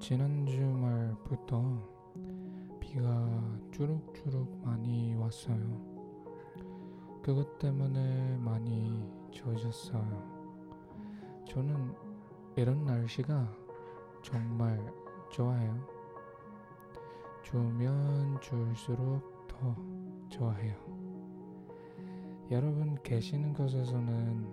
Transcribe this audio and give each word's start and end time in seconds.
지난 0.00 0.46
주 0.46 0.60
말부터 0.64 1.62
비가 2.80 3.28
주룩주룩 3.72 4.64
많이 4.64 5.14
왔어요. 5.16 5.58
그것 7.22 7.58
때문에 7.58 8.38
많이 8.38 9.06
젖었어요. 9.30 10.38
저는 11.46 11.94
이런 12.56 12.86
날씨가 12.86 13.52
정말 14.22 14.80
좋아해요. 15.30 15.86
좋으면 17.42 18.40
줄수록 18.40 19.46
더 19.46 19.76
좋아해요. 20.30 20.74
여러분 22.50 22.96
계시는 23.02 23.52
곳에서는 23.52 24.46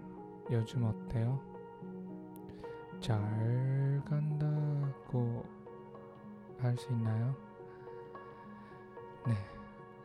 요즘 0.51 0.83
어때요? 0.83 1.54
잘 2.99 4.01
간다고 4.05 5.43
할 6.59 6.75
수 6.77 6.91
있나요? 6.91 7.35
네. 9.25 9.33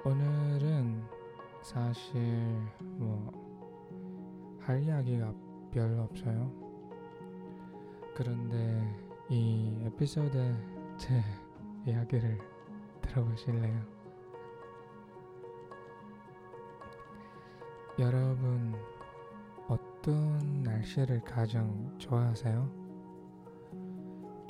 오늘은 0.04 1.02
사실 1.62 2.20
뭐 2.80 3.50
할 4.70 4.82
이야기가 4.82 5.34
별로 5.72 6.02
없어요. 6.02 6.52
그런데 8.14 8.80
이 9.28 9.74
에피소드 9.86 10.54
제 10.98 11.22
이야기를 11.86 12.38
들어보실래요? 13.00 13.80
여러분 17.98 18.74
어떤 19.66 20.62
날씨를 20.62 21.22
가장 21.22 21.96
좋아하세요? 21.98 22.79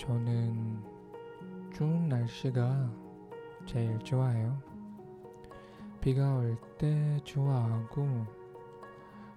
저는 0.01 0.83
추운 1.75 2.09
날씨가 2.09 2.91
제일 3.67 3.99
좋아해요. 3.99 4.59
비가 6.01 6.39
올 6.39 6.57
때 6.79 7.21
좋아하고 7.25 8.25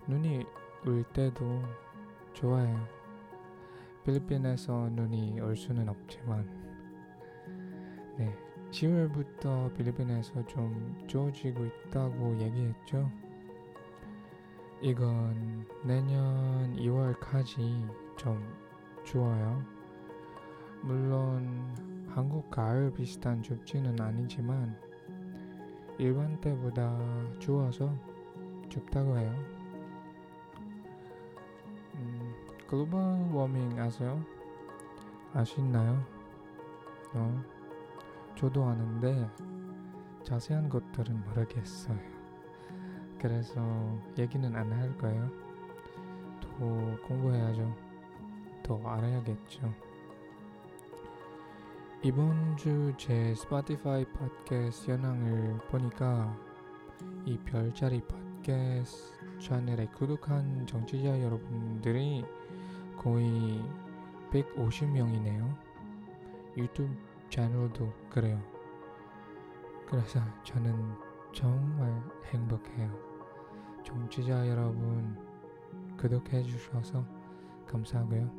눈이 0.07 0.45
올 0.87 1.03
때도 1.11 1.61
좋아해요. 2.31 2.87
필리핀에서 4.05 4.89
눈이 4.91 5.41
올 5.41 5.57
수는 5.57 5.89
없지만 5.89 6.47
네 8.17 8.33
10월부터 8.71 9.75
필리핀에서 9.75 10.47
좀 10.47 10.95
좋아지고 11.07 11.65
있다고 11.65 12.39
얘기했죠. 12.39 13.11
이건 14.81 15.67
내년 15.83 16.73
2월까지 16.77 17.85
좀 18.15 18.41
좋아요. 19.03 19.72
물론 20.83 21.73
한국 22.09 22.49
가을 22.51 22.91
비슷한 22.93 23.41
춥지는 23.41 23.99
아니지만 23.99 24.77
일반 25.97 26.39
때보다 26.41 26.97
추워서 27.39 27.93
춥다고 28.69 29.17
해요. 29.17 29.33
음, 31.95 32.33
글로벌 32.67 32.99
워밍 33.31 33.79
아세요? 33.79 34.21
아시나요? 35.33 36.03
어, 37.13 37.43
저도 38.35 38.65
아는데 38.65 39.29
자세한 40.23 40.69
것들은 40.69 41.23
모르겠어요. 41.25 41.97
그래서 43.19 43.61
얘기는 44.17 44.53
안 44.55 44.71
할 44.73 44.97
거예요. 44.97 45.29
더 46.41 46.57
공부해야죠. 47.07 47.73
더 48.63 48.81
알아야겠죠. 48.85 49.73
이번 52.05 52.57
주 52.57 52.93
제 52.97 53.33
스포티파이 53.33 54.03
팟캐스트 54.03 54.91
현황을 54.91 55.57
보니까 55.69 56.37
이 57.23 57.37
별자리 57.37 58.01
팟캐스트 58.01 59.39
채널에 59.39 59.85
구독한 59.87 60.67
정치자 60.67 61.21
여러분들이 61.21 62.25
거의 62.97 63.63
150명이네요. 64.31 65.55
유튜브 66.57 66.93
채널도 67.29 67.93
그래요. 68.09 68.37
그래서 69.87 70.19
저는 70.43 70.75
정말 71.31 72.03
행복해요. 72.33 72.91
정치자 73.81 74.49
여러분 74.49 75.17
구독해 75.97 76.43
주셔서 76.43 77.05
감사하고요. 77.65 78.29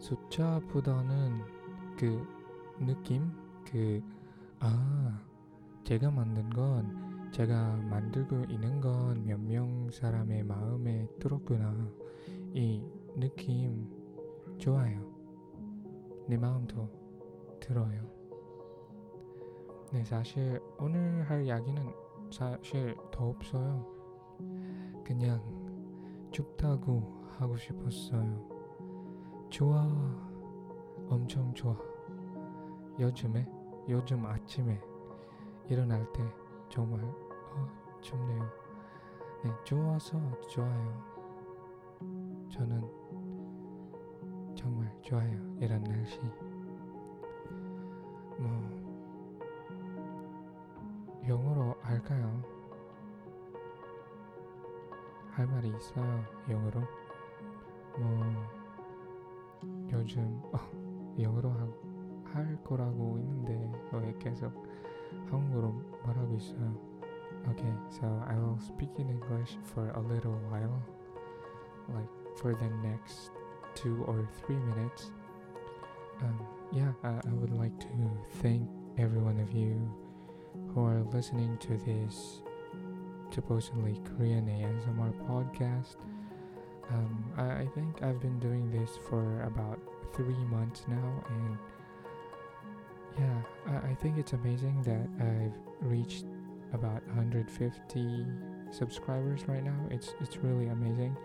숫자보다는 0.00 1.44
그 1.96 2.39
느낌? 2.80 3.30
그 3.64 4.02
아 4.62 5.18
제가 5.84 6.10
만든 6.10 6.50
건 6.50 7.30
제가 7.32 7.76
만들고 7.76 8.44
있는 8.50 8.80
건 8.80 9.24
몇 9.24 9.38
명 9.40 9.90
사람의 9.90 10.44
마음에 10.44 11.08
들었구나. 11.18 11.74
이 12.52 12.84
느낌 13.16 13.88
좋아요. 14.58 15.00
내 16.26 16.36
마음도 16.36 16.88
들어요. 17.60 18.02
네 19.92 20.04
사실 20.04 20.60
오늘 20.78 21.22
할 21.28 21.44
이야기는 21.44 21.82
사실 22.30 22.94
더 23.10 23.28
없어요. 23.30 23.86
그냥 25.04 25.40
춥다고 26.30 27.24
하고 27.38 27.56
싶었어요. 27.56 28.48
좋아 29.48 29.88
엄청 31.08 31.52
좋아 31.54 31.76
요즘에 32.98 33.46
요즘 33.88 34.24
아침에 34.26 34.80
일어날 35.68 36.10
때 36.12 36.22
정말 36.68 37.02
어, 37.02 38.00
춥네요. 38.00 38.50
네, 39.44 39.50
좋아서 39.64 40.20
좋아요. 40.48 41.10
저는 42.52 42.82
정말 44.54 44.94
좋아요. 45.02 45.56
이런 45.58 45.82
날씨. 45.84 46.20
뭐 48.38 48.80
영어로 51.26 51.74
할까요? 51.82 52.42
할 55.30 55.46
말이 55.46 55.68
있어요. 55.68 56.24
영어로. 56.48 56.80
뭐 57.98 58.20
요즘 59.92 60.40
어, 60.52 60.58
영어로 61.18 61.50
하고 61.50 61.89
할 62.33 62.57
거라고 62.63 63.17
있는데 63.19 63.71
왜 63.93 64.13
계속 64.19 64.51
한국어로 65.29 65.73
말하고 66.05 66.35
있어요. 66.35 66.95
Okay, 67.49 67.73
so 67.89 68.07
I 68.27 68.35
will 68.37 68.57
speak 68.59 68.89
in 68.97 69.07
English 69.09 69.57
for 69.63 69.91
a 69.91 69.99
little 70.01 70.39
while, 70.49 70.81
like 71.93 72.09
for 72.37 72.55
the 72.55 72.69
next 72.81 73.31
two 73.75 74.03
or 74.07 74.27
three 74.41 74.57
minutes. 74.57 75.11
Um, 76.21 76.39
yeah, 76.71 76.91
I, 77.03 77.21
I 77.23 77.33
would 77.33 77.51
like 77.51 77.77
to 77.79 77.87
thank 78.41 78.67
every 78.97 79.21
one 79.21 79.39
of 79.39 79.51
you 79.53 79.77
who 80.73 80.85
are 80.85 81.03
listening 81.13 81.57
to 81.59 81.77
this 81.85 82.41
supposedly 83.29 84.01
Korean 84.17 84.47
ASMR 84.47 85.13
podcast. 85.27 85.97
Um, 86.89 87.25
I, 87.37 87.63
I 87.63 87.67
think 87.75 88.01
I've 88.01 88.21
been 88.21 88.39
doing 88.39 88.71
this 88.71 88.97
for 89.09 89.41
about 89.41 89.79
three 90.13 90.43
months 90.49 90.85
now, 90.87 91.23
and 91.29 91.57
yeah, 93.18 93.42
I, 93.66 93.90
I 93.90 93.94
think 94.00 94.18
it's 94.18 94.32
amazing 94.32 94.82
that 94.82 95.24
I've 95.24 95.88
reached 95.88 96.24
about 96.72 97.06
150 97.08 98.26
subscribers 98.70 99.46
right 99.48 99.64
now. 99.64 99.78
It's 99.90 100.14
it's 100.20 100.36
really 100.38 100.68
amazing. 100.68 101.16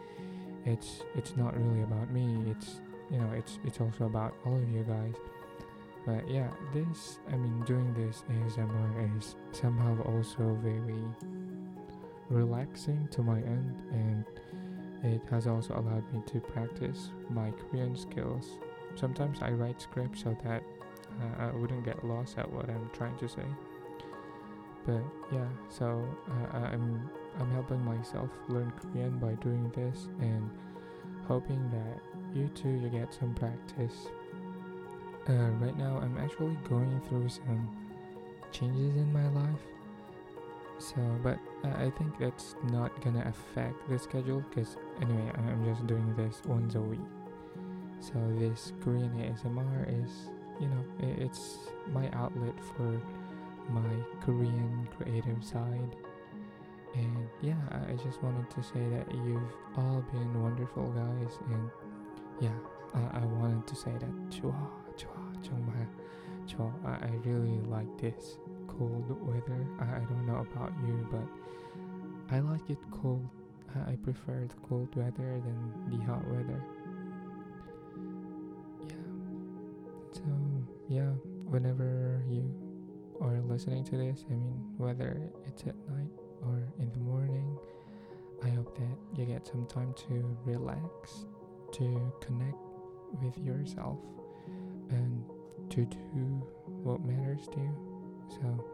It's 0.66 1.04
it's 1.16 1.36
not 1.38 1.56
really 1.58 1.84
about 1.84 2.12
me. 2.12 2.38
It's 2.50 2.82
you 3.12 3.20
know 3.20 3.32
it's 3.34 3.60
it's 3.64 3.80
also 3.80 4.06
about 4.06 4.34
all 4.46 4.56
of 4.56 4.70
you 4.70 4.84
guys. 4.84 5.16
But 6.06 6.30
yeah, 6.30 6.50
this 6.74 7.20
I 7.32 7.36
mean 7.36 7.64
doing 7.66 7.94
this 7.94 8.24
ASMR 8.30 9.18
is 9.18 9.36
somehow 9.52 10.02
also 10.04 10.58
very 10.62 11.04
relaxing 12.30 13.08
to 13.12 13.22
my 13.22 13.38
end 13.38 13.76
and 13.92 14.26
it 15.04 15.22
has 15.30 15.46
also 15.46 15.74
allowed 15.76 16.12
me 16.12 16.22
to 16.26 16.40
practice 16.40 17.12
my 17.30 17.52
Korean 17.52 17.96
skills. 17.96 18.58
Sometimes 18.96 19.40
I 19.42 19.52
write 19.52 19.82
scripts 19.82 20.24
so 20.24 20.36
that 20.44 20.64
uh, 21.22 21.48
I 21.48 21.52
wouldn't 21.56 21.86
get 21.86 22.04
lost 22.04 22.38
at 22.38 22.52
what 22.52 22.70
I'm 22.70 22.90
trying 22.94 23.18
to 23.18 23.28
say. 23.28 23.46
But 24.86 25.02
yeah, 25.32 25.48
so 25.70 26.08
uh, 26.30 26.58
I'm 26.58 27.10
I'm 27.40 27.52
helping 27.52 27.84
myself 27.84 28.30
learn 28.48 28.72
Korean 28.80 29.18
by 29.18 29.34
doing 29.44 29.72
this 29.76 30.08
and 30.20 30.50
hoping 31.28 31.70
that 31.72 32.38
you 32.38 32.48
too 32.50 32.70
you 32.70 32.90
get 32.90 33.14
some 33.14 33.34
practice. 33.34 34.08
Uh, 35.28 35.50
right 35.60 35.76
now, 35.76 35.98
I'm 35.98 36.18
actually 36.20 36.56
going 36.70 37.02
through 37.10 37.30
some 37.30 37.76
changes 38.52 38.96
in 38.96 39.12
my 39.12 39.28
life. 39.30 39.60
So, 40.78 40.98
but 41.24 41.40
I 41.64 41.90
think 41.98 42.20
that's 42.20 42.56
not 42.70 43.02
gonna 43.02 43.26
affect 43.28 43.90
the 43.90 43.98
schedule 43.98 44.44
because 44.50 44.78
anyway, 45.02 45.32
I'm 45.36 45.66
just 45.66 45.88
doing 45.88 46.14
this 46.16 46.42
once 46.46 46.76
a 46.76 46.82
week. 46.82 47.00
So 48.00 48.14
this 48.38 48.72
Korean 48.84 49.10
ASMR 49.18 50.04
is 50.04 50.30
you 50.61 50.69
know 50.69 50.85
i- 51.03 51.19
it's 51.25 51.59
my 51.93 52.09
outlet 52.13 52.55
for 52.77 53.01
my 53.71 53.91
Korean 54.21 54.89
creative 54.97 55.43
side. 55.45 55.97
And 56.95 57.29
yeah, 57.41 57.61
I 57.71 57.93
I 57.93 57.97
just 58.03 58.19
wanted 58.23 58.51
to 58.51 58.63
say 58.63 58.83
that 58.91 59.07
you've 59.15 59.53
all 59.77 60.03
been 60.11 60.43
wonderful 60.43 60.91
guys 60.91 61.39
and 61.47 61.71
yeah, 62.41 62.57
I, 62.95 63.23
I 63.23 63.25
wanted 63.39 63.67
to 63.69 63.77
say 63.77 63.93
that 63.93 64.11
좋아, 64.31 64.55
좋아, 64.97 65.15
정말 65.43 65.87
좋아. 66.47 66.67
I, 66.85 67.07
I 67.07 67.13
really 67.25 67.61
like 67.71 67.87
this 68.01 68.39
cold 68.67 69.07
weather. 69.23 69.63
I, 69.79 70.01
I 70.01 70.05
don't 70.09 70.27
know 70.27 70.43
about 70.43 70.73
you, 70.85 71.07
but 71.13 71.27
I 72.35 72.41
like 72.41 72.69
it 72.71 72.79
cold. 72.91 73.23
I, 73.77 73.93
I 73.93 73.97
prefer 74.03 74.47
the 74.49 74.59
cold 74.67 74.89
weather 74.97 75.39
than 75.47 75.61
the 75.91 76.03
hot 76.07 76.27
weather. 76.27 76.59
Whenever 81.56 82.22
you 82.28 82.54
are 83.22 83.40
listening 83.40 83.82
to 83.82 83.96
this, 83.96 84.26
I 84.30 84.34
mean 84.34 84.60
whether 84.76 85.32
it's 85.48 85.62
at 85.62 85.76
night 85.90 86.12
or 86.42 86.68
in 86.80 86.92
the 86.92 87.00
morning, 87.00 87.58
I 88.44 88.50
hope 88.50 88.78
that 88.78 88.98
you 89.18 89.26
get 89.26 89.48
some 89.48 89.66
time 89.66 89.94
to 90.10 90.38
relax, 90.44 91.26
to 91.72 92.14
connect 92.20 92.58
with 93.24 93.38
yourself, 93.38 94.00
and 94.90 95.24
to 95.70 95.86
do 95.86 96.44
what 96.84 97.06
matters 97.06 97.48
to 97.54 97.58
you. 97.58 97.74
So 98.32 98.66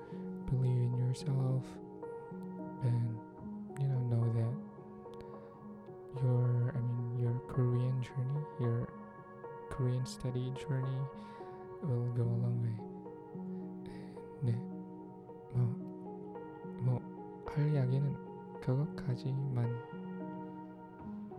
believe 0.49 0.81
in 0.81 0.97
yourself 0.97 1.63
and 2.81 3.15
you 3.79 3.87
know 3.89 3.99
know 4.09 4.25
that 4.33 6.23
your 6.23 6.73
I 6.75 6.79
mean 6.79 7.19
your 7.19 7.39
Korean 7.47 8.01
journey, 8.01 8.41
your 8.59 8.89
Korean 9.69 10.03
study 10.03 10.51
journey 10.67 10.97
will 11.83 12.13
go 12.15 12.23
a 12.23 12.37
long 12.37 12.61
way. 12.63 12.77
네, 14.41 14.51
뭐, 15.53 15.65
뭐, 16.81 17.01
할 17.45 17.73
이야기는 17.73 18.15
그것까지만 18.61 19.69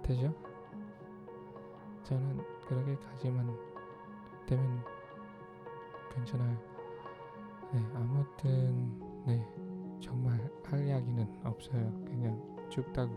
되죠? 0.03 0.35
저는 2.05 2.41
그렇게까지만 2.67 3.56
되면 4.47 4.85
괜찮아요. 6.15 6.59
네, 7.73 7.81
아무튼, 7.95 9.00
네, 9.27 9.47
정말 10.00 10.38
할 10.65 10.87
이야기는 10.87 11.41
없어요. 11.45 11.93
그냥 12.05 12.41
춥다고 12.69 13.12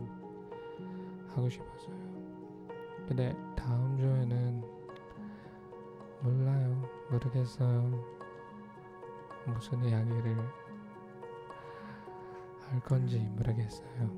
하고 1.29 1.49
싶었어요. 1.49 1.95
근데 3.07 3.35
다음 3.55 3.97
주에는 3.97 4.74
몰라요. 6.25 6.89
모르겠어요. 7.11 8.03
무슨 9.45 9.83
이야기를 9.83 10.35
할 12.67 12.79
건지 12.79 13.19
모르겠어요. 13.35 14.09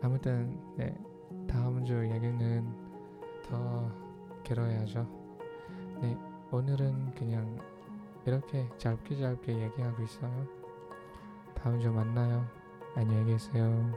아무튼 0.00 0.56
네 0.76 0.96
다음 1.48 1.84
주 1.84 2.04
이야기는 2.04 2.72
더 3.48 3.90
길어야죠. 4.44 5.08
네 6.00 6.16
오늘은 6.52 7.16
그냥 7.16 7.58
이렇게 8.24 8.68
짧게 8.78 9.16
짧게 9.16 9.58
얘기하고 9.58 10.02
있어요. 10.04 10.46
다음 11.54 11.80
주 11.80 11.90
만나요. 11.90 12.46
안녕히 12.94 13.32
계세요. 13.32 13.92